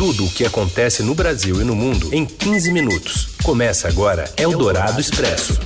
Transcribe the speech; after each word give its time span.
tudo 0.00 0.24
o 0.24 0.30
que 0.30 0.46
acontece 0.46 1.02
no 1.02 1.14
Brasil 1.14 1.60
e 1.60 1.64
no 1.64 1.76
mundo 1.76 2.08
em 2.10 2.24
15 2.24 2.72
minutos. 2.72 3.36
Começa 3.44 3.86
agora 3.86 4.32
Eldorado 4.34 4.98
Expresso. 4.98 5.60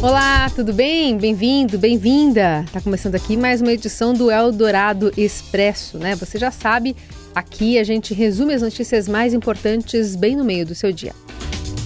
Olá, 0.00 0.48
tudo 0.48 0.72
bem? 0.72 1.14
Bem-vindo, 1.18 1.76
bem-vinda. 1.76 2.64
Tá 2.72 2.80
começando 2.80 3.16
aqui 3.16 3.36
mais 3.36 3.60
uma 3.60 3.70
edição 3.70 4.14
do 4.14 4.30
Eldorado 4.30 5.12
Expresso, 5.14 5.98
né? 5.98 6.16
Você 6.16 6.38
já 6.38 6.50
sabe, 6.50 6.96
aqui 7.34 7.78
a 7.78 7.84
gente 7.84 8.14
resume 8.14 8.54
as 8.54 8.62
notícias 8.62 9.06
mais 9.06 9.34
importantes 9.34 10.16
bem 10.16 10.34
no 10.34 10.44
meio 10.44 10.64
do 10.64 10.74
seu 10.74 10.90
dia. 10.90 11.12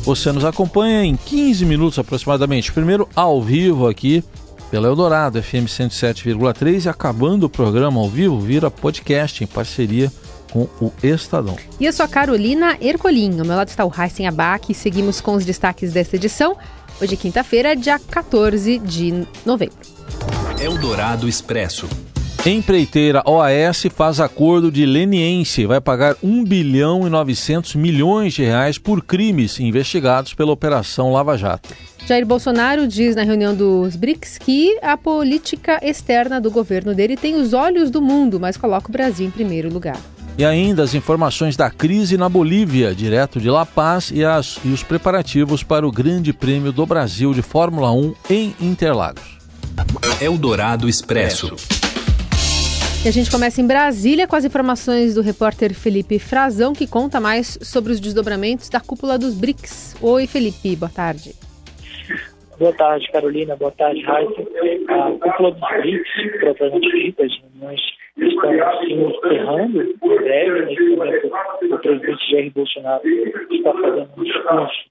Você 0.05 0.30
nos 0.30 0.45
acompanha 0.45 1.03
em 1.03 1.17
15 1.17 1.64
minutos 1.64 1.98
aproximadamente. 1.98 2.71
Primeiro 2.71 3.09
ao 3.17 3.43
vivo 3.43 3.89
aqui 3.89 4.23
pela 4.71 4.89
Eldorado 4.89 5.43
FM 5.43 5.67
107,3 5.67 6.85
e 6.85 6.89
acabando 6.89 7.45
o 7.45 7.51
programa 7.51 8.01
ao 8.01 8.09
vivo 8.09 8.39
vira 8.41 8.71
podcast 8.71 9.43
em 9.43 9.46
parceria 9.46 10.12
com 10.53 10.69
o 10.80 10.93
Estadão. 11.03 11.57
E 11.79 11.84
eu 11.84 11.93
sou 11.93 12.05
a 12.05 12.09
Carolina 12.09 12.77
Ercolim, 12.80 13.38
ao 13.38 13.45
meu 13.45 13.57
lado 13.57 13.69
está 13.69 13.84
o 13.84 13.93
Heisen 13.93 14.27
Abac 14.27 14.71
e 14.71 14.74
seguimos 14.74 15.21
com 15.21 15.34
os 15.34 15.45
destaques 15.45 15.93
desta 15.93 16.16
edição. 16.16 16.57
Hoje 17.01 17.15
é 17.15 17.16
quinta-feira, 17.16 17.77
dia 17.77 17.98
14 17.98 18.79
de 18.79 19.27
novembro. 19.45 19.77
Eldorado 20.59 21.29
Expresso. 21.29 21.87
Empreiteira 22.48 23.24
OAS 23.27 23.86
faz 23.92 24.20
acordo 24.20 24.70
de 24.70 24.87
leniência 24.87 25.62
e 25.62 25.66
vai 25.66 25.80
pagar 25.80 26.14
1 26.23 26.45
bilhão 26.45 27.04
e 27.04 27.10
900 27.10 27.74
milhões 27.74 28.34
de 28.34 28.45
reais 28.45 28.78
por 28.78 29.02
crimes 29.02 29.59
investigados 29.59 30.32
pela 30.32 30.52
Operação 30.52 31.12
Lava 31.12 31.37
Jato. 31.37 31.70
Jair 32.06 32.24
Bolsonaro 32.24 32.87
diz 32.87 33.16
na 33.16 33.24
reunião 33.24 33.52
dos 33.52 33.96
BRICS 33.96 34.38
que 34.38 34.78
a 34.80 34.96
política 34.96 35.80
externa 35.82 36.40
do 36.40 36.48
governo 36.48 36.95
dele 36.95 37.16
tem 37.16 37.34
os 37.34 37.52
olhos 37.52 37.90
do 37.90 38.01
mundo, 38.01 38.38
mas 38.38 38.56
coloca 38.56 38.88
o 38.88 38.92
Brasil 38.92 39.26
em 39.26 39.30
primeiro 39.30 39.68
lugar. 39.68 39.98
E 40.38 40.45
ainda 40.45 40.84
as 40.84 40.95
informações 40.95 41.56
da 41.56 41.68
crise 41.68 42.16
na 42.16 42.28
Bolívia, 42.28 42.95
direto 42.95 43.40
de 43.40 43.51
La 43.51 43.66
Paz, 43.66 44.12
e, 44.15 44.24
as, 44.24 44.60
e 44.65 44.68
os 44.68 44.84
preparativos 44.84 45.65
para 45.65 45.84
o 45.84 45.90
Grande 45.90 46.32
Prêmio 46.32 46.71
do 46.71 46.87
Brasil 46.87 47.34
de 47.34 47.43
Fórmula 47.43 47.90
1 47.90 48.15
em 48.30 48.54
Interlagos. 48.60 49.37
Eldorado 50.21 50.88
Expresso. 50.88 51.56
E 53.07 53.09
a 53.09 53.12
gente 53.12 53.30
começa 53.30 53.60
em 53.60 53.66
Brasília 53.68 54.26
com 54.26 54.35
as 54.35 54.45
informações 54.45 55.15
do 55.15 55.23
repórter 55.23 55.73
Felipe 55.73 56.18
Frazão, 56.18 56.73
que 56.73 56.90
conta 56.90 57.21
mais 57.21 57.57
sobre 57.62 57.93
os 57.93 58.01
desdobramentos 58.01 58.68
da 58.68 58.80
cúpula 58.80 59.16
dos 59.16 59.38
BRICS. 59.38 59.95
Oi, 60.02 60.26
Felipe, 60.26 60.74
boa 60.74 60.90
tarde. 60.90 61.30
Boa 62.59 62.73
tarde, 62.73 63.07
Carolina. 63.12 63.54
Boa 63.54 63.71
tarde, 63.71 64.03
Raíssa. 64.03 64.43
A 64.88 65.12
cúpula 65.21 65.53
dos 65.53 65.60
BRICS, 65.60 66.41
propriamente 66.41 66.91
dita, 66.91 67.25
as 67.25 67.32
reuniões 67.43 67.81
estão 68.19 68.50
se 68.81 68.93
encerrando 68.93 69.82
em 69.82 70.16
breve. 70.16 70.66
Nesse 70.66 70.97
momento, 70.97 71.31
o 71.62 71.78
presidente 71.78 72.31
Jair 72.32 72.53
Bolsonaro 72.53 73.03
está 73.06 73.72
fazendo 73.72 74.10
um 74.16 74.25
discurso, 74.25 74.84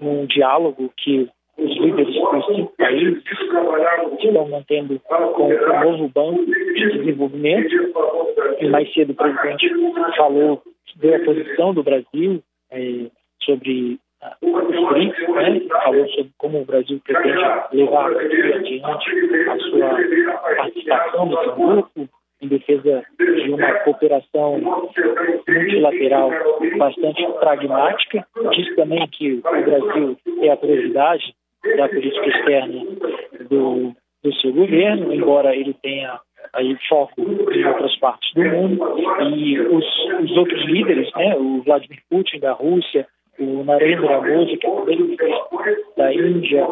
um 0.00 0.24
diálogo 0.24 0.90
que 0.96 1.28
os 1.58 1.76
líderes 1.76 2.14
dos 2.14 2.46
cinco 2.46 2.72
países 2.78 3.22
estão 4.26 4.48
mantendo 4.48 5.00
com 5.00 5.44
o 5.44 5.84
novo 5.84 6.08
Banco 6.08 6.44
de 6.46 6.98
Desenvolvimento. 6.98 7.74
E 8.60 8.68
mais 8.68 8.92
cedo 8.92 9.12
o 9.12 9.14
presidente 9.14 9.70
falou, 10.16 10.62
deu 10.96 11.14
a 11.14 11.20
posição 11.20 11.72
do 11.72 11.82
Brasil 11.82 12.42
eh, 12.72 13.06
sobre 13.42 13.98
os 14.42 14.88
BRICS, 14.88 15.28
né, 15.28 15.60
falou 15.84 16.08
sobre 16.08 16.32
como 16.38 16.60
o 16.60 16.64
Brasil 16.64 17.00
pretende 17.04 17.38
levar 17.72 18.10
adiante 18.10 18.82
a 18.84 19.58
sua 19.58 20.56
participação 20.56 21.26
nesse 21.26 21.50
grupo 21.52 22.08
em 22.40 22.48
defesa 22.48 23.04
de 23.18 23.50
uma 23.50 23.72
cooperação 23.80 24.60
multilateral 25.46 26.30
bastante 26.78 27.26
pragmática. 27.40 28.26
Diz 28.52 28.74
também 28.76 29.06
que 29.08 29.34
o 29.34 29.40
Brasil 29.40 30.16
é 30.42 30.50
a 30.50 30.56
prioridade 30.56 31.34
da 31.76 31.88
política 31.88 32.26
externa 32.26 32.84
do, 33.48 33.94
do 34.28 34.34
seu 34.36 34.52
governo, 34.52 35.12
embora 35.12 35.54
ele 35.54 35.74
tenha 35.82 36.18
aí 36.52 36.76
foco 36.88 37.20
em 37.20 37.64
outras 37.64 37.96
partes 37.98 38.32
do 38.34 38.42
mundo 38.42 38.96
e 39.36 39.60
os, 39.60 39.84
os 40.22 40.36
outros 40.36 40.64
líderes, 40.66 41.10
né, 41.14 41.36
o 41.36 41.62
Vladimir 41.62 42.00
Putin 42.10 42.38
da 42.40 42.52
Rússia, 42.52 43.06
o 43.38 43.62
Narendra 43.62 44.20
Modi, 44.20 44.56
que 44.56 44.66
é 44.66 44.70
o 44.70 44.84
da 45.96 46.12
Índia, 46.12 46.66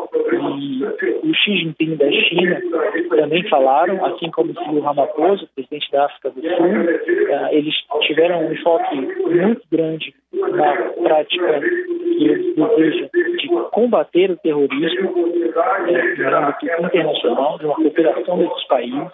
e 0.58 0.84
o 1.22 1.34
Xi 1.34 1.56
Jinping 1.58 1.94
da 1.94 2.10
China 2.10 2.60
também 3.08 3.48
falaram, 3.48 4.04
assim 4.04 4.30
como 4.30 4.52
o 4.52 4.80
Ramaphosa, 4.80 5.48
presidente 5.54 5.90
da 5.92 6.06
África 6.06 6.30
do 6.30 6.40
Sul. 6.40 6.66
Uh, 6.66 7.48
eles 7.52 7.74
tiveram 8.02 8.46
um 8.46 8.52
enfoque 8.52 8.96
muito 8.96 9.62
grande 9.70 10.12
na 10.32 10.74
prática 10.74 11.60
que 11.60 12.24
eles 12.24 12.56
desejam 12.56 13.08
de 13.12 13.48
combater 13.70 14.30
o 14.32 14.36
terrorismo 14.36 15.35
no 15.56 16.36
âmbito 16.36 16.66
internacional, 16.66 17.58
de 17.58 17.66
uma 17.66 17.74
cooperação 17.74 18.38
desses 18.38 18.64
países. 18.64 19.12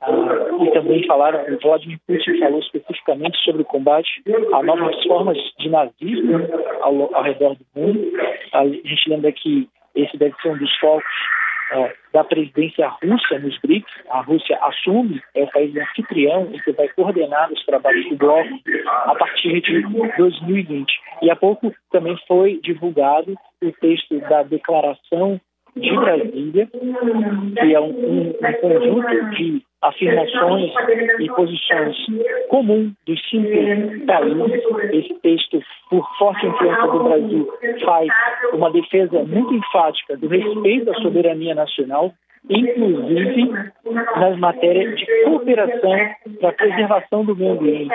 Ah, 0.00 0.10
e 0.60 0.70
também 0.72 1.06
falaram, 1.06 1.40
o 1.52 1.58
Vladimir 1.60 1.98
Putin 2.06 2.38
falou 2.38 2.60
especificamente 2.60 3.36
sobre 3.44 3.62
o 3.62 3.64
combate 3.64 4.22
a 4.52 4.62
novas 4.62 5.02
formas 5.04 5.38
de 5.58 5.68
nazismo 5.68 6.40
ao, 6.80 7.14
ao 7.14 7.22
redor 7.22 7.56
do 7.56 7.66
mundo. 7.74 8.12
A 8.52 8.64
gente 8.66 9.08
lembra 9.08 9.32
que 9.32 9.68
esse 9.94 10.16
deve 10.16 10.34
ser 10.42 10.50
um 10.50 10.58
dos 10.58 10.74
focos 10.78 11.04
é, 11.72 11.94
da 12.12 12.22
presidência 12.22 12.88
russa 12.88 13.38
nos 13.38 13.58
BRICS. 13.58 13.90
A 14.10 14.20
Rússia 14.20 14.58
assume, 14.62 15.22
é 15.34 15.44
o 15.44 15.50
país 15.50 15.74
anfitrião 15.76 16.50
e 16.52 16.60
que 16.60 16.72
vai 16.72 16.88
coordenar 16.88 17.50
os 17.52 17.64
trabalhos 17.64 18.08
do 18.08 18.16
bloco 18.16 18.60
a 18.84 19.14
partir 19.14 19.60
de 19.60 19.82
2020. 20.16 20.92
E 21.22 21.30
há 21.30 21.36
pouco 21.36 21.74
também 21.90 22.16
foi 22.28 22.60
divulgado 22.62 23.34
o 23.62 23.72
texto 23.72 24.18
da 24.20 24.42
declaração 24.42 25.40
de 25.76 25.96
Brasília, 25.96 26.68
que 26.68 27.74
é 27.74 27.80
um, 27.80 27.90
um, 27.90 28.28
um 28.30 28.52
conjunto 28.60 29.30
de 29.30 29.62
afirmações 29.82 30.72
e 31.20 31.26
posições 31.28 31.96
comuns 32.48 32.92
dos 33.06 33.20
cinco 33.28 34.06
países. 34.06 34.62
Esse 34.92 35.14
texto, 35.20 35.60
por 35.90 36.08
forte 36.18 36.46
influência 36.46 36.86
do 36.86 37.04
Brasil, 37.04 37.48
faz 37.84 38.08
uma 38.52 38.70
defesa 38.70 39.22
muito 39.24 39.54
enfática 39.54 40.16
do 40.16 40.28
respeito 40.28 40.90
à 40.90 40.94
soberania 40.94 41.54
nacional, 41.54 42.12
inclusive 42.48 43.50
nas 44.16 44.38
matérias 44.38 44.96
de 44.98 45.06
cooperação 45.24 45.96
para 46.40 46.48
a 46.50 46.52
preservação 46.52 47.24
do 47.24 47.34
meio 47.34 47.52
ambiente. 47.52 47.94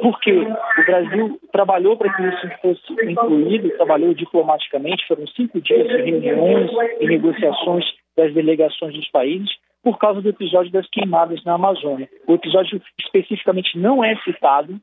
Porque 0.00 0.32
o 0.32 0.84
Brasil 0.86 1.40
trabalhou 1.52 1.96
para 1.96 2.12
que 2.12 2.22
isso 2.22 2.48
fosse 2.60 3.10
incluído, 3.10 3.70
trabalhou 3.76 4.14
diplomaticamente, 4.14 5.06
foram 5.06 5.26
cinco 5.28 5.60
dias 5.60 5.88
de 5.88 5.96
reuniões 5.96 6.70
e 7.00 7.06
negociações 7.06 7.84
das 8.16 8.32
delegações 8.32 8.94
dos 8.94 9.08
países, 9.08 9.50
por 9.82 9.98
causa 9.98 10.22
do 10.22 10.28
episódio 10.28 10.72
das 10.72 10.88
queimadas 10.88 11.42
na 11.44 11.54
Amazônia. 11.54 12.08
O 12.26 12.34
episódio 12.34 12.80
especificamente 12.98 13.78
não 13.78 14.04
é 14.04 14.16
citado 14.24 14.78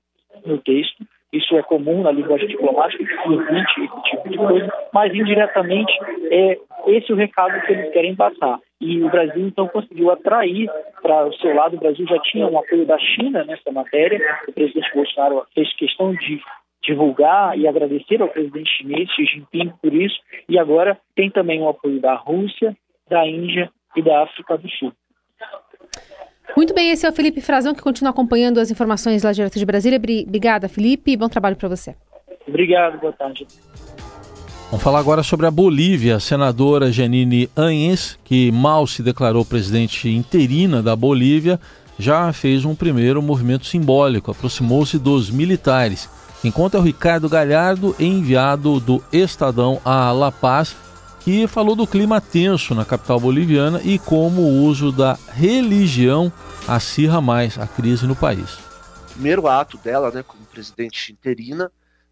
no 0.45 0.57
texto, 0.59 1.03
isso 1.33 1.55
é 1.55 1.63
comum 1.63 2.03
na 2.03 2.11
linguagem 2.11 2.47
diplomática, 2.47 3.03
esse 3.03 4.01
tipo 4.09 4.29
de 4.29 4.37
coisa, 4.37 4.73
mas 4.93 5.13
indiretamente 5.13 5.91
é 6.29 6.57
esse 6.87 7.11
o 7.11 7.15
recado 7.15 7.65
que 7.65 7.71
eles 7.71 7.91
querem 7.93 8.15
passar. 8.15 8.59
E 8.81 9.03
o 9.03 9.09
Brasil, 9.11 9.47
então, 9.47 9.67
conseguiu 9.67 10.09
atrair 10.09 10.67
para 11.03 11.27
o 11.27 11.33
seu 11.35 11.53
lado. 11.53 11.77
O 11.77 11.79
Brasil 11.79 12.05
já 12.07 12.19
tinha 12.23 12.47
um 12.47 12.57
apoio 12.57 12.83
da 12.83 12.97
China 12.97 13.43
nessa 13.43 13.71
matéria. 13.71 14.19
O 14.47 14.51
presidente 14.51 14.91
Bolsonaro 14.93 15.45
fez 15.53 15.71
questão 15.75 16.15
de 16.15 16.41
divulgar 16.83 17.55
e 17.57 17.67
agradecer 17.67 18.19
ao 18.21 18.27
presidente 18.27 18.69
chinês, 18.77 19.07
Xi 19.11 19.25
Jinping, 19.25 19.71
por 19.79 19.93
isso. 19.93 20.19
E 20.49 20.57
agora 20.57 20.97
tem 21.15 21.29
também 21.29 21.61
o 21.61 21.69
apoio 21.69 22.01
da 22.01 22.15
Rússia, 22.15 22.75
da 23.07 23.27
Índia 23.27 23.69
e 23.95 24.01
da 24.01 24.23
África 24.23 24.57
do 24.57 24.67
Sul. 24.71 24.91
Muito 26.57 26.73
bem, 26.73 26.89
esse 26.89 27.05
é 27.05 27.09
o 27.09 27.13
Felipe 27.13 27.39
Frazão, 27.39 27.75
que 27.75 27.83
continua 27.83 28.09
acompanhando 28.09 28.59
as 28.59 28.71
informações 28.71 29.23
lá 29.23 29.31
direto 29.31 29.59
de 29.59 29.65
Brasília. 29.65 29.99
Obrigada, 29.99 30.67
Felipe, 30.67 31.15
bom 31.15 31.29
trabalho 31.29 31.55
para 31.55 31.69
você. 31.69 31.95
Obrigado, 32.47 32.99
boa 32.99 33.13
tarde. 33.13 33.45
Vamos 34.71 34.85
falar 34.85 34.99
agora 34.99 35.21
sobre 35.21 35.45
a 35.45 35.51
Bolívia. 35.51 36.15
A 36.15 36.19
senadora 36.21 36.93
Janine 36.93 37.49
Anhes, 37.57 38.17
que 38.23 38.49
mal 38.53 38.87
se 38.87 39.03
declarou 39.03 39.43
presidente 39.43 40.07
interina 40.07 40.81
da 40.81 40.95
Bolívia, 40.95 41.59
já 41.99 42.31
fez 42.31 42.63
um 42.63 42.73
primeiro 42.73 43.21
movimento 43.21 43.65
simbólico, 43.65 44.31
aproximou-se 44.31 44.97
dos 44.97 45.29
militares. 45.29 46.09
Enquanto 46.41 46.77
é 46.77 46.79
o 46.79 46.83
Ricardo 46.83 47.27
Galhardo, 47.27 47.93
enviado 47.99 48.79
do 48.79 49.03
Estadão 49.11 49.81
a 49.83 50.09
La 50.13 50.31
Paz, 50.31 50.73
que 51.19 51.47
falou 51.47 51.75
do 51.75 51.85
clima 51.85 52.21
tenso 52.21 52.73
na 52.73 52.85
capital 52.85 53.19
boliviana 53.19 53.81
e 53.83 53.99
como 53.99 54.41
o 54.41 54.63
uso 54.63 54.89
da 54.89 55.19
religião 55.33 56.31
acirra 56.65 57.19
mais 57.19 57.59
a 57.59 57.67
crise 57.67 58.07
no 58.07 58.15
país. 58.15 58.53
O 58.53 59.13
primeiro 59.15 59.49
ato 59.49 59.77
dela, 59.77 60.09
né, 60.11 60.23
como 60.25 60.45
presidente 60.45 61.11
interina, 61.11 61.69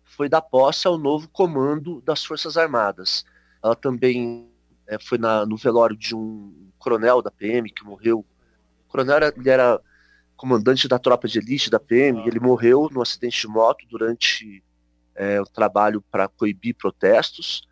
foi 0.10 0.28
dar 0.28 0.42
posse 0.42 0.88
ao 0.88 0.98
novo 0.98 1.30
comando 1.30 2.02
das 2.02 2.24
Forças 2.24 2.58
Armadas. 2.58 3.24
Ela 3.64 3.76
também 3.76 4.50
é, 4.88 4.98
foi 5.00 5.18
na, 5.18 5.46
no 5.46 5.56
velório 5.56 5.96
de 5.96 6.16
um 6.16 6.72
coronel 6.78 7.22
da 7.22 7.32
PM 7.32 7.70
que 7.70 7.84
morreu. 7.84 8.26
O 8.88 8.92
coronel 8.92 9.16
era, 9.16 9.34
ele 9.36 9.50
era 9.50 9.80
comandante 10.36 10.88
da 10.88 10.98
tropa 10.98 11.28
de 11.28 11.40
elite 11.40 11.70
da 11.70 11.80
PM. 11.80 12.28
Ele 12.28 12.40
morreu 12.40 12.90
no 12.92 13.02
acidente 13.02 13.42
de 13.42 13.48
moto 13.48 13.86
durante 13.88 14.64
é, 15.16 15.40
o 15.40 15.46
trabalho 15.46 16.02
para 16.10 16.28
coibir 16.28 16.76
protestos 16.76 17.68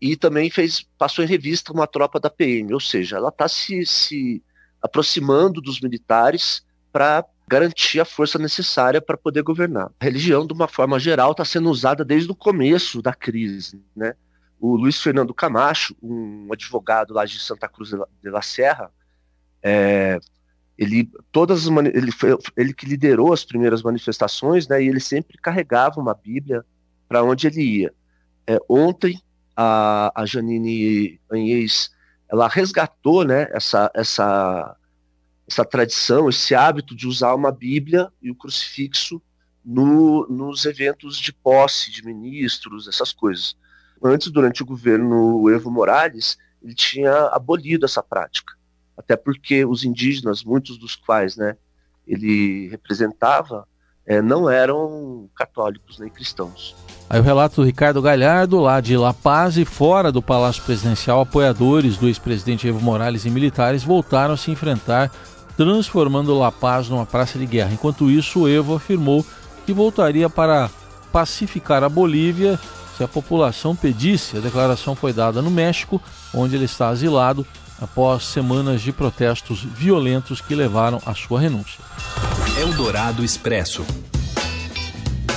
e 0.00 0.16
também 0.16 0.50
fez 0.50 0.86
passou 0.96 1.24
em 1.24 1.28
revista 1.28 1.72
uma 1.72 1.86
tropa 1.86 2.18
da 2.18 2.30
PM, 2.30 2.72
ou 2.72 2.80
seja, 2.80 3.16
ela 3.16 3.28
está 3.28 3.46
se, 3.46 3.84
se 3.84 4.42
aproximando 4.80 5.60
dos 5.60 5.80
militares 5.80 6.64
para 6.90 7.24
garantir 7.50 7.98
a 7.98 8.04
força 8.04 8.38
necessária 8.38 9.02
para 9.02 9.16
poder 9.16 9.42
governar. 9.42 9.90
A 9.98 10.04
religião, 10.04 10.46
de 10.46 10.52
uma 10.52 10.68
forma 10.68 11.00
geral, 11.00 11.32
está 11.32 11.44
sendo 11.44 11.68
usada 11.68 12.04
desde 12.04 12.30
o 12.30 12.34
começo 12.34 13.02
da 13.02 13.12
crise. 13.12 13.82
Né? 13.96 14.14
O 14.60 14.76
Luiz 14.76 15.02
Fernando 15.02 15.34
Camacho, 15.34 15.96
um 16.00 16.48
advogado 16.52 17.12
lá 17.12 17.24
de 17.24 17.40
Santa 17.40 17.68
Cruz 17.68 17.90
de 17.90 18.30
la 18.30 18.40
Serra, 18.40 18.92
é, 19.60 20.20
ele 20.78 21.10
todas 21.32 21.66
ele 21.66 22.12
foi 22.12 22.38
ele 22.56 22.72
que 22.72 22.86
liderou 22.86 23.32
as 23.32 23.44
primeiras 23.44 23.82
manifestações, 23.82 24.66
né? 24.66 24.82
E 24.82 24.88
ele 24.88 25.00
sempre 25.00 25.36
carregava 25.36 26.00
uma 26.00 26.14
Bíblia 26.14 26.64
para 27.06 27.22
onde 27.22 27.46
ele 27.46 27.62
ia. 27.62 27.92
É, 28.46 28.58
ontem 28.66 29.20
a, 29.54 30.10
a 30.14 30.24
Janine 30.24 31.20
Anhês, 31.30 31.90
ela 32.30 32.48
resgatou, 32.48 33.24
né? 33.24 33.48
Essa 33.52 33.90
essa 33.94 34.74
essa 35.50 35.64
tradição, 35.64 36.28
esse 36.28 36.54
hábito 36.54 36.94
de 36.94 37.06
usar 37.06 37.34
uma 37.34 37.50
Bíblia 37.50 38.10
e 38.22 38.30
o 38.30 38.34
crucifixo 38.34 39.20
no, 39.64 40.26
nos 40.28 40.64
eventos 40.64 41.18
de 41.18 41.32
posse 41.32 41.90
de 41.90 42.04
ministros, 42.04 42.88
essas 42.88 43.12
coisas. 43.12 43.56
Antes, 44.02 44.30
durante 44.30 44.62
o 44.62 44.66
governo 44.66 45.50
Evo 45.50 45.70
Morales, 45.70 46.38
ele 46.62 46.74
tinha 46.74 47.26
abolido 47.26 47.84
essa 47.84 48.02
prática 48.02 48.60
até 49.00 49.16
porque 49.16 49.64
os 49.64 49.82
indígenas, 49.82 50.44
muitos 50.44 50.78
dos 50.78 50.94
quais 50.94 51.34
né, 51.36 51.56
ele 52.06 52.68
representava, 52.68 53.66
é, 54.06 54.20
não 54.20 54.48
eram 54.48 55.28
católicos 55.34 55.98
nem 55.98 56.10
cristãos. 56.10 56.76
Aí 57.08 57.18
o 57.18 57.22
relato 57.22 57.56
do 57.56 57.64
Ricardo 57.64 58.02
Galhardo, 58.02 58.60
lá 58.60 58.80
de 58.80 58.96
La 58.96 59.12
Paz 59.12 59.56
e 59.56 59.64
fora 59.64 60.12
do 60.12 60.22
Palácio 60.22 60.62
Presidencial, 60.62 61.20
apoiadores 61.20 61.96
do 61.96 62.06
ex-presidente 62.06 62.68
Evo 62.68 62.80
Morales 62.80 63.24
e 63.24 63.30
militares 63.30 63.82
voltaram 63.82 64.34
a 64.34 64.36
se 64.36 64.50
enfrentar, 64.50 65.10
transformando 65.60 66.38
La 66.38 66.50
Paz 66.50 66.88
numa 66.88 67.04
praça 67.04 67.38
de 67.38 67.44
guerra. 67.44 67.74
Enquanto 67.74 68.10
isso, 68.10 68.48
Evo 68.48 68.76
afirmou 68.76 69.26
que 69.66 69.74
voltaria 69.74 70.26
para 70.30 70.70
pacificar 71.12 71.84
a 71.84 71.88
Bolívia 71.88 72.58
se 72.96 73.04
a 73.04 73.08
população 73.08 73.76
pedisse. 73.76 74.38
A 74.38 74.40
declaração 74.40 74.94
foi 74.94 75.12
dada 75.12 75.42
no 75.42 75.50
México, 75.50 76.00
onde 76.32 76.56
ele 76.56 76.64
está 76.64 76.88
asilado 76.88 77.46
após 77.78 78.24
semanas 78.24 78.80
de 78.80 78.90
protestos 78.90 79.62
violentos 79.62 80.40
que 80.40 80.54
levaram 80.54 80.98
à 81.04 81.14
sua 81.14 81.38
renúncia. 81.38 81.84
Eldorado 82.58 83.22
Expresso. 83.22 83.84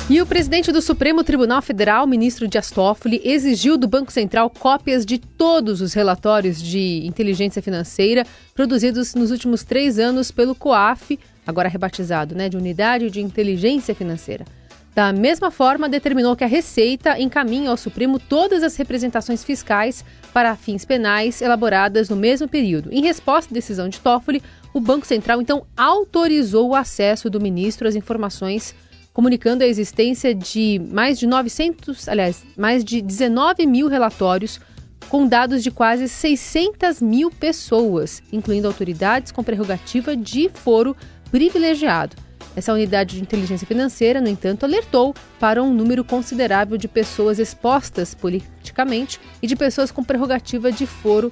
E 0.10 0.22
o 0.22 0.26
presidente 0.26 0.70
do 0.70 0.82
Supremo 0.82 1.24
Tribunal 1.24 1.62
Federal, 1.62 2.06
ministro 2.06 2.46
Dias 2.46 2.70
Toffoli, 2.70 3.22
exigiu 3.24 3.78
do 3.78 3.88
Banco 3.88 4.12
Central 4.12 4.50
cópias 4.50 5.06
de 5.06 5.18
todos 5.18 5.80
os 5.80 5.94
relatórios 5.94 6.62
de 6.62 7.06
inteligência 7.06 7.62
financeira 7.62 8.26
produzidos 8.54 9.16
nos 9.16 9.32
últimos 9.32 9.64
três 9.64 9.98
anos 9.98 10.30
pelo 10.30 10.54
COAF, 10.54 11.18
agora 11.48 11.70
rebatizado 11.70 12.36
né, 12.36 12.50
de 12.50 12.58
Unidade 12.58 13.10
de 13.10 13.22
Inteligência 13.22 13.96
Financeira. 13.96 14.46
Da 14.94 15.14
mesma 15.14 15.50
forma, 15.50 15.88
determinou 15.88 16.36
que 16.36 16.44
a 16.44 16.48
Receita 16.48 17.18
encaminhe 17.18 17.68
ao 17.68 17.78
Supremo 17.78 18.20
todas 18.20 18.62
as 18.62 18.76
representações 18.76 19.44
fiscais 19.44 20.04
para 20.34 20.56
fins 20.56 20.84
penais 20.84 21.42
elaboradas 21.42 22.10
no 22.10 22.16
mesmo 22.16 22.48
período. 22.48 22.92
Em 22.92 23.02
resposta 23.02 23.52
à 23.52 23.56
decisão 23.56 23.88
de 23.88 24.00
Toffoli, 24.00 24.44
o 24.74 24.82
Banco 24.82 25.08
Central 25.08 25.42
então 25.42 25.66
autorizou 25.78 26.70
o 26.70 26.76
acesso 26.76 27.30
do 27.30 27.40
ministro 27.40 27.88
às 27.88 27.96
informações, 27.96 28.76
comunicando 29.14 29.64
a 29.64 29.68
existência 29.68 30.34
de 30.34 30.82
mais 30.92 31.20
de 31.20 31.28
900, 31.28 32.10
aliás, 32.10 32.44
mais 32.58 32.84
de 32.84 33.02
19 33.02 33.66
mil 33.68 33.88
relatórios 33.88 34.60
com 35.08 35.28
dados 35.28 35.62
de 35.62 35.70
quase 35.70 36.10
600 36.10 37.02
mil 37.02 37.30
pessoas, 37.30 38.24
incluindo 38.32 38.68
autoridades 38.68 39.32
com 39.32 39.44
prerrogativa 39.44 40.16
de 40.16 40.50
foro 40.50 40.98
privilegiado. 41.30 42.16
Essa 42.56 42.74
unidade 42.74 43.16
de 43.16 43.22
inteligência 43.22 43.68
financeira, 43.68 44.22
no 44.22 44.28
entanto, 44.28 44.64
alertou 44.64 45.14
para 45.40 45.62
um 45.62 45.74
número 45.74 46.04
considerável 46.04 46.78
de 46.78 46.88
pessoas 46.88 47.40
expostas 47.40 48.14
politicamente 48.14 49.20
e 49.42 49.48
de 49.48 49.56
pessoas 49.56 49.92
com 49.92 50.04
prerrogativa 50.04 50.72
de 50.72 50.86
foro 50.86 51.32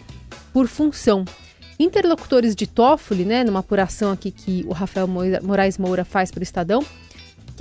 por 0.52 0.68
função. 0.68 1.24
Interlocutores 1.80 2.56
de 2.56 2.68
Toffoli, 2.68 3.26
né, 3.26 3.44
numa 3.44 3.60
apuração 3.60 4.12
aqui 4.12 4.32
que 4.32 4.64
o 4.68 4.72
Rafael 4.72 5.08
Moraes 5.08 5.78
Moura 5.78 6.06
faz 6.06 6.30
para 6.32 6.42
o 6.42 6.44
Estadão, 6.44 6.84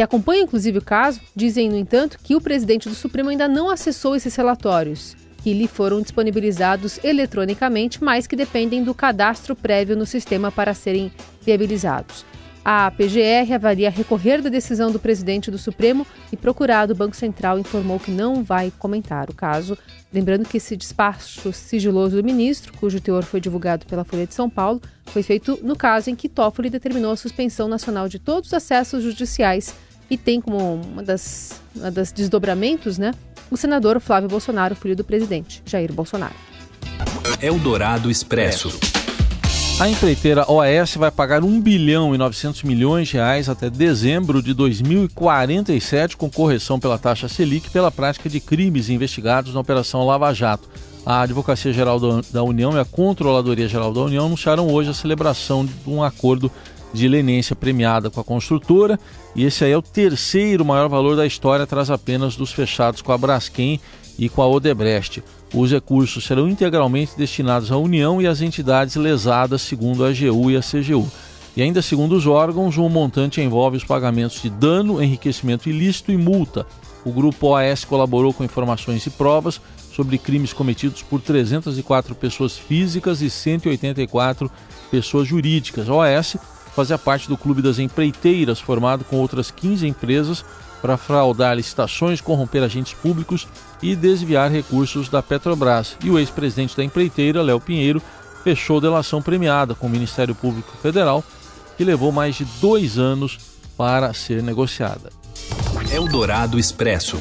que 0.00 0.04
acompanha 0.04 0.44
inclusive 0.44 0.78
o 0.78 0.82
caso, 0.82 1.20
dizem, 1.36 1.68
no 1.68 1.76
entanto, 1.76 2.18
que 2.24 2.34
o 2.34 2.40
presidente 2.40 2.88
do 2.88 2.94
Supremo 2.94 3.28
ainda 3.28 3.46
não 3.46 3.68
acessou 3.68 4.16
esses 4.16 4.34
relatórios, 4.34 5.14
que 5.42 5.52
lhe 5.52 5.68
foram 5.68 6.00
disponibilizados 6.00 6.98
eletronicamente, 7.04 8.02
mas 8.02 8.26
que 8.26 8.34
dependem 8.34 8.82
do 8.82 8.94
cadastro 8.94 9.54
prévio 9.54 9.94
no 9.94 10.06
sistema 10.06 10.50
para 10.50 10.72
serem 10.72 11.12
viabilizados. 11.42 12.24
A 12.64 12.90
PGR 12.90 13.52
avalia 13.54 13.90
recorrer 13.90 14.40
da 14.40 14.48
decisão 14.48 14.90
do 14.90 14.98
presidente 14.98 15.50
do 15.50 15.58
Supremo 15.58 16.06
e 16.32 16.36
procurado 16.36 16.94
o 16.94 16.96
Banco 16.96 17.14
Central 17.14 17.58
informou 17.58 18.00
que 18.00 18.10
não 18.10 18.42
vai 18.42 18.72
comentar 18.78 19.28
o 19.28 19.34
caso. 19.34 19.76
Lembrando 20.10 20.48
que 20.48 20.56
esse 20.56 20.78
despacho 20.78 21.52
sigiloso 21.52 22.16
do 22.16 22.24
ministro, 22.24 22.72
cujo 22.78 23.02
teor 23.02 23.22
foi 23.22 23.40
divulgado 23.40 23.84
pela 23.84 24.04
Folha 24.04 24.26
de 24.26 24.34
São 24.34 24.48
Paulo, 24.48 24.80
foi 25.04 25.22
feito 25.22 25.58
no 25.62 25.76
caso 25.76 26.08
em 26.08 26.16
que 26.16 26.28
Toffoli 26.28 26.70
determinou 26.70 27.12
a 27.12 27.16
suspensão 27.16 27.68
nacional 27.68 28.08
de 28.08 28.18
todos 28.18 28.48
os 28.48 28.54
acessos 28.54 29.02
judiciais 29.02 29.74
e 30.10 30.18
tem 30.18 30.40
como 30.40 30.74
uma 30.74 31.02
das, 31.02 31.60
uma 31.74 31.90
das 31.90 32.10
desdobramentos, 32.12 32.98
né, 32.98 33.12
o 33.50 33.56
senador 33.56 34.00
Flávio 34.00 34.28
Bolsonaro, 34.28 34.74
filho 34.74 34.96
do 34.96 35.04
presidente 35.04 35.62
Jair 35.64 35.92
Bolsonaro. 35.92 36.34
Eldorado 37.40 38.10
Expresso. 38.10 38.78
A 39.80 39.88
empreiteira 39.88 40.44
OAS 40.46 40.94
vai 40.96 41.10
pagar 41.10 41.42
1 41.42 41.60
bilhão 41.62 42.14
e 42.14 42.18
900 42.18 42.64
milhões 42.64 43.08
de 43.08 43.14
reais 43.14 43.48
até 43.48 43.70
dezembro 43.70 44.42
de 44.42 44.52
2047 44.52 46.18
com 46.18 46.28
correção 46.28 46.78
pela 46.78 46.98
taxa 46.98 47.28
Selic 47.28 47.70
pela 47.70 47.90
prática 47.90 48.28
de 48.28 48.40
crimes 48.40 48.90
investigados 48.90 49.54
na 49.54 49.60
Operação 49.60 50.04
Lava 50.04 50.34
Jato. 50.34 50.68
A 51.04 51.22
Advocacia 51.22 51.72
Geral 51.72 51.98
da 52.30 52.42
União 52.42 52.76
e 52.76 52.78
a 52.78 52.84
Controladoria 52.84 53.66
Geral 53.66 53.90
da 53.90 54.00
União 54.02 54.26
anunciaram 54.26 54.68
hoje 54.68 54.90
a 54.90 54.94
celebração 54.94 55.64
de 55.64 55.72
um 55.86 56.02
acordo 56.02 56.52
de 56.92 57.08
leniência 57.08 57.54
premiada 57.54 58.10
com 58.10 58.20
a 58.20 58.24
construtora 58.24 58.98
e 59.34 59.44
esse 59.44 59.64
aí 59.64 59.72
é 59.72 59.76
o 59.76 59.82
terceiro 59.82 60.64
maior 60.64 60.88
valor 60.88 61.16
da 61.16 61.26
história 61.26 61.64
atrás 61.64 61.90
apenas 61.90 62.36
dos 62.36 62.52
fechados 62.52 63.02
com 63.02 63.12
a 63.12 63.18
Braskem 63.18 63.80
e 64.18 64.28
com 64.28 64.42
a 64.42 64.48
Odebrecht. 64.48 65.22
Os 65.52 65.70
recursos 65.70 66.24
serão 66.24 66.48
integralmente 66.48 67.12
destinados 67.16 67.72
à 67.72 67.76
União 67.76 68.20
e 68.20 68.26
às 68.26 68.40
entidades 68.40 68.96
lesadas, 68.96 69.62
segundo 69.62 70.04
a 70.04 70.08
AGU 70.08 70.50
e 70.50 70.56
a 70.56 70.60
CGU. 70.60 71.10
E 71.56 71.62
ainda 71.62 71.82
segundo 71.82 72.12
os 72.12 72.26
órgãos, 72.26 72.78
o 72.78 72.84
um 72.84 72.88
montante 72.88 73.40
envolve 73.40 73.76
os 73.76 73.84
pagamentos 73.84 74.40
de 74.40 74.48
dano, 74.48 75.02
enriquecimento 75.02 75.68
ilícito 75.68 76.12
e 76.12 76.16
multa. 76.16 76.66
O 77.04 77.10
grupo 77.10 77.48
OAS 77.48 77.84
colaborou 77.84 78.32
com 78.32 78.44
informações 78.44 79.04
e 79.06 79.10
provas 79.10 79.60
sobre 79.92 80.18
crimes 80.18 80.52
cometidos 80.52 81.02
por 81.02 81.20
304 81.20 82.14
pessoas 82.14 82.56
físicas 82.56 83.20
e 83.20 83.28
184 83.28 84.50
pessoas 84.90 85.26
jurídicas. 85.26 85.88
A 85.88 85.94
OAS 85.94 86.36
fazia 86.74 86.98
parte 86.98 87.28
do 87.28 87.36
Clube 87.36 87.62
das 87.62 87.78
Empreiteiras, 87.78 88.60
formado 88.60 89.04
com 89.04 89.16
outras 89.16 89.50
15 89.50 89.86
empresas 89.86 90.44
para 90.80 90.96
fraudar 90.96 91.56
licitações, 91.56 92.20
corromper 92.20 92.62
agentes 92.62 92.94
públicos 92.94 93.46
e 93.82 93.94
desviar 93.94 94.50
recursos 94.50 95.08
da 95.08 95.22
Petrobras. 95.22 95.96
E 96.02 96.10
o 96.10 96.18
ex-presidente 96.18 96.76
da 96.76 96.84
empreiteira, 96.84 97.42
Léo 97.42 97.60
Pinheiro, 97.60 98.02
fechou 98.42 98.80
delação 98.80 99.20
premiada 99.20 99.74
com 99.74 99.86
o 99.86 99.90
Ministério 99.90 100.34
Público 100.34 100.76
Federal, 100.80 101.22
que 101.76 101.84
levou 101.84 102.10
mais 102.10 102.36
de 102.36 102.44
dois 102.60 102.98
anos 102.98 103.38
para 103.76 104.12
ser 104.12 104.42
negociada. 104.42 105.10
Eldorado 105.92 106.58
Expresso. 106.58 107.18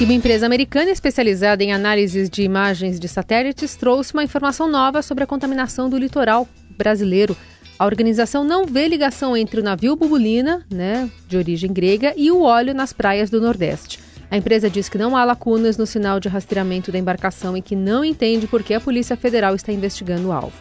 E 0.00 0.04
uma 0.04 0.12
empresa 0.12 0.46
americana 0.46 0.90
especializada 0.90 1.64
em 1.64 1.72
análises 1.72 2.30
de 2.30 2.42
imagens 2.42 3.00
de 3.00 3.08
satélites 3.08 3.74
trouxe 3.74 4.12
uma 4.12 4.22
informação 4.22 4.70
nova 4.70 5.02
sobre 5.02 5.24
a 5.24 5.26
contaminação 5.26 5.90
do 5.90 5.98
litoral 5.98 6.46
brasileiro. 6.70 7.36
A 7.78 7.86
organização 7.86 8.42
não 8.42 8.66
vê 8.66 8.88
ligação 8.88 9.36
entre 9.36 9.60
o 9.60 9.62
navio 9.62 9.94
Bubulina, 9.94 10.66
né, 10.68 11.08
de 11.28 11.36
origem 11.36 11.72
grega, 11.72 12.12
e 12.16 12.28
o 12.28 12.42
óleo 12.42 12.74
nas 12.74 12.92
praias 12.92 13.30
do 13.30 13.40
Nordeste. 13.40 14.00
A 14.28 14.36
empresa 14.36 14.68
diz 14.68 14.88
que 14.88 14.98
não 14.98 15.16
há 15.16 15.24
lacunas 15.24 15.78
no 15.78 15.86
sinal 15.86 16.18
de 16.18 16.28
rastreamento 16.28 16.90
da 16.90 16.98
embarcação 16.98 17.56
e 17.56 17.62
que 17.62 17.76
não 17.76 18.04
entende 18.04 18.48
por 18.48 18.64
que 18.64 18.74
a 18.74 18.80
Polícia 18.80 19.16
Federal 19.16 19.54
está 19.54 19.72
investigando 19.72 20.28
o 20.28 20.32
alvo. 20.32 20.52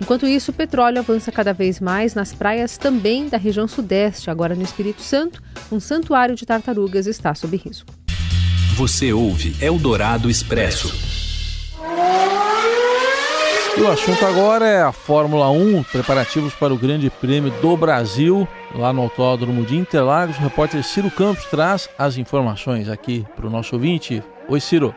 Enquanto 0.00 0.26
isso, 0.26 0.52
o 0.52 0.54
petróleo 0.54 1.00
avança 1.00 1.32
cada 1.32 1.52
vez 1.52 1.80
mais 1.80 2.14
nas 2.14 2.32
praias 2.32 2.78
também 2.78 3.28
da 3.28 3.36
região 3.36 3.66
sudeste. 3.66 4.30
Agora, 4.30 4.54
no 4.54 4.62
Espírito 4.62 5.02
Santo, 5.02 5.42
um 5.70 5.80
santuário 5.80 6.36
de 6.36 6.46
tartarugas 6.46 7.06
está 7.06 7.34
sob 7.34 7.56
risco. 7.56 7.92
Você 8.76 9.12
ouve 9.12 9.54
Eldorado 9.60 10.30
Expresso. 10.30 10.90
E 13.76 13.82
o 13.82 13.90
assunto 13.90 14.26
agora 14.26 14.66
é 14.66 14.82
a 14.82 14.92
Fórmula 14.92 15.48
1, 15.50 15.84
preparativos 15.84 16.52
para 16.54 16.74
o 16.74 16.76
Grande 16.76 17.08
Prêmio 17.08 17.50
do 17.62 17.76
Brasil, 17.76 18.46
lá 18.74 18.92
no 18.92 19.02
Autódromo 19.02 19.64
de 19.64 19.76
Interlagos. 19.76 20.36
O 20.36 20.40
repórter 20.40 20.82
Ciro 20.82 21.10
Campos 21.10 21.44
traz 21.46 21.88
as 21.96 22.16
informações 22.18 22.88
aqui 22.88 23.24
para 23.36 23.46
o 23.46 23.50
nosso 23.50 23.76
ouvinte. 23.76 24.22
Oi, 24.48 24.60
Ciro. 24.60 24.94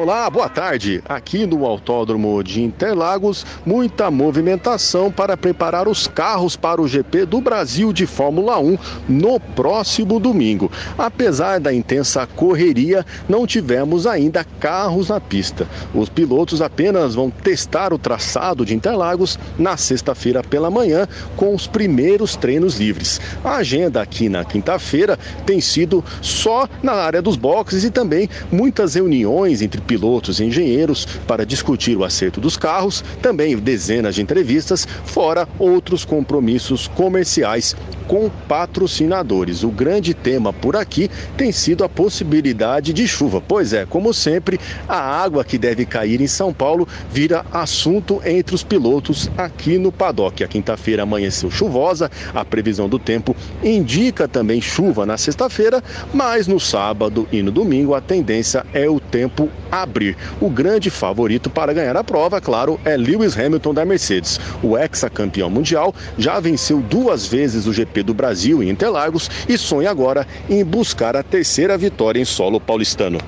Olá, 0.00 0.30
boa 0.30 0.48
tarde. 0.48 1.02
Aqui 1.08 1.44
no 1.44 1.66
Autódromo 1.66 2.40
de 2.44 2.62
Interlagos, 2.62 3.44
muita 3.66 4.12
movimentação 4.12 5.10
para 5.10 5.36
preparar 5.36 5.88
os 5.88 6.06
carros 6.06 6.54
para 6.54 6.80
o 6.80 6.86
GP 6.86 7.26
do 7.26 7.40
Brasil 7.40 7.92
de 7.92 8.06
Fórmula 8.06 8.60
1 8.60 8.78
no 9.08 9.40
próximo 9.40 10.20
domingo. 10.20 10.70
Apesar 10.96 11.58
da 11.58 11.74
intensa 11.74 12.24
correria, 12.28 13.04
não 13.28 13.44
tivemos 13.44 14.06
ainda 14.06 14.46
carros 14.60 15.08
na 15.08 15.18
pista. 15.18 15.66
Os 15.92 16.08
pilotos 16.08 16.62
apenas 16.62 17.16
vão 17.16 17.28
testar 17.28 17.92
o 17.92 17.98
traçado 17.98 18.64
de 18.64 18.76
Interlagos 18.76 19.36
na 19.58 19.76
sexta-feira 19.76 20.44
pela 20.44 20.70
manhã 20.70 21.08
com 21.36 21.52
os 21.52 21.66
primeiros 21.66 22.36
treinos 22.36 22.78
livres. 22.78 23.20
A 23.42 23.56
agenda 23.56 24.00
aqui 24.00 24.28
na 24.28 24.44
quinta-feira 24.44 25.18
tem 25.44 25.60
sido 25.60 26.04
só 26.22 26.68
na 26.84 26.92
área 26.92 27.20
dos 27.20 27.34
boxes 27.34 27.82
e 27.82 27.90
também 27.90 28.30
muitas 28.52 28.94
reuniões 28.94 29.60
entre 29.60 29.87
pilotos 29.88 30.38
e 30.38 30.44
engenheiros 30.44 31.06
para 31.26 31.46
discutir 31.46 31.96
o 31.96 32.04
acerto 32.04 32.42
dos 32.42 32.58
carros, 32.58 33.02
também 33.22 33.56
dezenas 33.56 34.14
de 34.14 34.20
entrevistas, 34.20 34.86
fora 35.06 35.48
outros 35.58 36.04
compromissos 36.04 36.86
comerciais 36.88 37.74
com 38.06 38.30
patrocinadores. 38.48 39.62
O 39.64 39.68
grande 39.70 40.14
tema 40.14 40.52
por 40.52 40.76
aqui 40.76 41.10
tem 41.36 41.50
sido 41.52 41.84
a 41.84 41.88
possibilidade 41.88 42.92
de 42.92 43.08
chuva. 43.08 43.40
Pois 43.40 43.72
é, 43.72 43.86
como 43.86 44.12
sempre, 44.12 44.60
a 44.88 44.98
água 44.98 45.44
que 45.44 45.58
deve 45.58 45.84
cair 45.86 46.20
em 46.20 46.26
São 46.26 46.52
Paulo 46.52 46.86
vira 47.10 47.44
assunto 47.52 48.20
entre 48.24 48.54
os 48.54 48.62
pilotos 48.62 49.30
aqui 49.36 49.78
no 49.78 49.90
paddock. 49.90 50.42
A 50.42 50.48
quinta-feira 50.48 51.02
amanheceu 51.02 51.50
chuvosa, 51.50 52.10
a 52.34 52.44
previsão 52.44 52.88
do 52.88 52.98
tempo 52.98 53.34
indica 53.62 54.28
também 54.28 54.60
chuva 54.60 55.06
na 55.06 55.16
sexta-feira, 55.16 55.82
mas 56.12 56.46
no 56.46 56.58
sábado 56.58 57.28
e 57.30 57.42
no 57.42 57.50
domingo 57.50 57.94
a 57.94 58.00
tendência 58.00 58.66
é 58.72 58.88
o 58.88 58.98
tempo 58.98 59.48
abrir. 59.70 60.16
O 60.40 60.48
grande 60.48 60.90
favorito 60.90 61.50
para 61.50 61.72
ganhar 61.72 61.96
a 61.96 62.04
prova, 62.04 62.40
claro, 62.40 62.80
é 62.84 62.96
Lewis 62.96 63.38
Hamilton 63.38 63.74
da 63.74 63.84
Mercedes. 63.84 64.40
O 64.62 64.76
ex-campeão 64.76 65.50
mundial 65.50 65.94
já 66.16 66.40
venceu 66.40 66.80
duas 66.80 67.26
vezes 67.26 67.66
o 67.66 67.72
GP 67.72 68.02
do 68.02 68.14
Brasil 68.14 68.62
em 68.62 68.68
Interlagos 68.68 69.30
e 69.48 69.56
sonha 69.56 69.90
agora 69.90 70.26
em 70.48 70.64
buscar 70.64 71.16
a 71.16 71.22
terceira 71.22 71.76
vitória 71.76 72.20
em 72.20 72.24
solo 72.24 72.60
paulistano. 72.60 73.18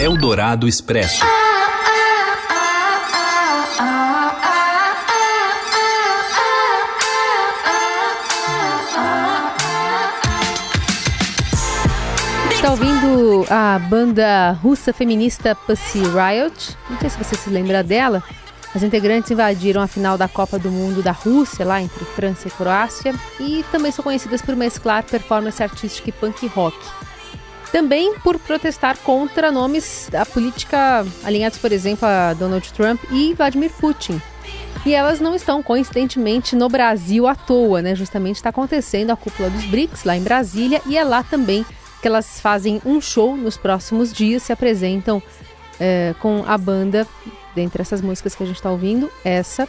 Eldorado 0.00 0.66
Expresso. 0.66 1.22
A 13.50 13.80
banda 13.80 14.52
russa 14.62 14.92
feminista 14.92 15.56
Pussy 15.56 15.98
Riot. 15.98 16.78
Não 16.88 17.00
sei 17.00 17.10
se 17.10 17.18
você 17.18 17.34
se 17.34 17.50
lembra 17.50 17.82
dela. 17.82 18.22
As 18.72 18.84
integrantes 18.84 19.32
invadiram 19.32 19.82
a 19.82 19.88
final 19.88 20.16
da 20.16 20.28
Copa 20.28 20.56
do 20.56 20.70
Mundo 20.70 21.02
da 21.02 21.10
Rússia, 21.10 21.66
lá 21.66 21.82
entre 21.82 22.04
França 22.04 22.46
e 22.46 22.50
Croácia, 22.52 23.12
e 23.40 23.64
também 23.72 23.90
são 23.90 24.04
conhecidas 24.04 24.40
por 24.40 24.54
mesclar 24.54 25.02
performance 25.02 25.60
artística 25.60 26.08
e 26.08 26.12
punk 26.12 26.46
rock. 26.46 26.78
Também 27.72 28.14
por 28.20 28.38
protestar 28.38 28.96
contra 28.98 29.50
nomes 29.50 30.08
da 30.10 30.24
política 30.24 31.04
alinhados, 31.24 31.58
por 31.58 31.72
exemplo, 31.72 32.06
a 32.06 32.32
Donald 32.34 32.72
Trump 32.72 33.02
e 33.10 33.34
Vladimir 33.34 33.72
Putin. 33.80 34.22
E 34.86 34.94
elas 34.94 35.18
não 35.18 35.34
estão, 35.34 35.60
coincidentemente, 35.60 36.54
no 36.54 36.68
Brasil 36.68 37.26
à 37.26 37.34
toa, 37.34 37.82
né? 37.82 37.96
Justamente 37.96 38.36
está 38.36 38.50
acontecendo 38.50 39.10
a 39.10 39.16
cúpula 39.16 39.50
dos 39.50 39.64
BRICS 39.64 40.04
lá 40.04 40.16
em 40.16 40.22
Brasília 40.22 40.80
e 40.86 40.96
é 40.96 41.02
lá 41.02 41.24
também 41.24 41.66
que 42.00 42.08
elas 42.08 42.40
fazem 42.40 42.80
um 42.84 43.00
show 43.00 43.36
nos 43.36 43.56
próximos 43.56 44.12
dias, 44.12 44.42
se 44.42 44.52
apresentam 44.52 45.22
é, 45.78 46.14
com 46.20 46.44
a 46.46 46.56
banda, 46.56 47.06
dentre 47.54 47.82
essas 47.82 48.00
músicas 48.00 48.34
que 48.34 48.42
a 48.42 48.46
gente 48.46 48.56
está 48.56 48.70
ouvindo, 48.70 49.10
essa. 49.24 49.68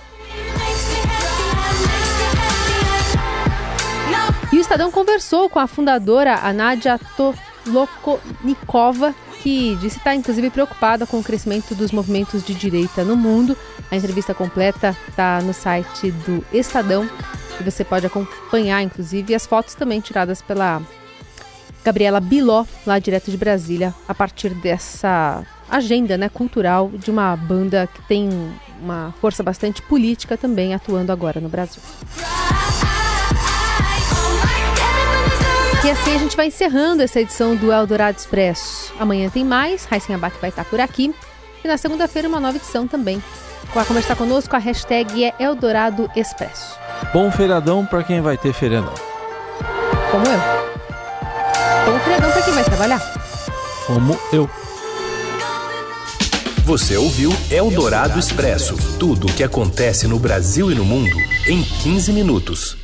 E 4.52 4.58
o 4.58 4.60
Estadão 4.60 4.92
conversou 4.92 5.50
com 5.50 5.60
a 5.60 5.68
fundadora, 5.68 6.36
a 6.36 6.52
Nadia 6.52 7.00
Tolokonikova, 7.16 9.16
que 9.42 9.76
disse 9.78 9.98
estar 9.98 10.14
inclusive 10.14 10.50
preocupada 10.50 11.08
com 11.08 11.20
o 11.20 11.24
crescimento 11.24 11.74
dos 11.74 11.92
movimentos 11.92 12.44
de 12.44 12.54
direita 12.54 13.04
no 13.04 13.16
mundo. 13.16 13.58
A 13.90 13.96
entrevista 13.96 14.34
completa 14.34 14.96
está 15.08 15.42
no 15.42 15.54
site 15.54 16.12
do 16.12 16.46
Estadão 16.52 17.10
e 17.60 17.64
você 17.64 17.84
pode 17.84 18.06
acompanhar, 18.06 18.82
inclusive, 18.82 19.34
as 19.34 19.46
fotos 19.46 19.74
também 19.74 20.02
tiradas 20.02 20.42
pela 20.42 20.82
Gabriela 21.84 22.20
Biló, 22.20 22.66
lá 22.86 23.00
direto 23.00 23.32
de 23.32 23.38
Brasília, 23.38 23.94
a 24.08 24.14
partir 24.14 24.50
dessa 24.56 25.44
agenda 25.70 26.18
né, 26.18 26.30
cultural 26.30 26.90
de 26.94 27.10
uma 27.10 27.36
banda 27.36 27.88
que 27.94 28.02
tem 28.04 28.30
uma 28.82 29.14
força 29.22 29.42
bastante 29.42 29.82
política 29.82 30.38
também 30.38 30.74
atuando 30.74 31.12
agora 31.12 31.40
no 31.40 31.50
Brasil. 31.50 31.82
E 35.84 35.90
assim 35.90 36.16
a 36.16 36.20
gente 36.20 36.38
vai 36.38 36.48
encerrando 36.48 37.02
essa 37.02 37.20
edição 37.20 37.56
do 37.56 37.72
Eldorado 37.72 38.18
Expresso. 38.18 38.94
Amanhã 39.00 39.30
tem 39.30 39.44
mais, 39.44 39.86
Raíssen 39.86 40.16
Abac 40.16 40.38
vai 40.40 40.52
estar 40.52 40.66
por 40.66 40.80
aqui. 40.80 41.14
E 41.64 41.68
na 41.68 41.78
segunda-feira 41.78 42.28
uma 42.28 42.40
nova 42.40 42.58
edição 42.58 42.88
também. 42.88 43.22
Vai 43.74 43.86
conversar 43.86 44.16
conosco, 44.16 44.56
a 44.56 44.60
hashtag 44.60 45.24
é 45.24 45.34
Eldorado 45.40 46.10
Expresso. 46.16 46.78
Bom 47.14 47.32
feriadão 47.32 47.86
para 47.86 48.04
quem 48.04 48.22
vai 48.22 48.38
ter 48.38 48.54
feriadão. 48.54 48.94
Como 50.12 50.26
eu. 50.28 50.61
Bom 51.92 52.00
feriadão 52.00 52.32
para 52.32 52.42
quem 52.42 52.54
vai 52.54 52.64
trabalhar. 52.64 53.02
Como 53.86 54.18
eu. 54.32 54.50
Você 56.64 56.96
ouviu 56.96 57.34
Eldorado 57.50 58.18
Expresso 58.18 58.78
tudo 58.98 59.28
o 59.28 59.34
que 59.34 59.44
acontece 59.44 60.08
no 60.08 60.18
Brasil 60.18 60.72
e 60.72 60.76
no 60.76 60.86
mundo 60.86 61.18
em 61.46 61.62
15 61.62 62.14
minutos. 62.14 62.81